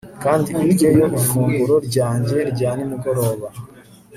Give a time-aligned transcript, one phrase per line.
[0.23, 3.47] Kandi uryeyo ifunguro ryanjye rya nimugoroba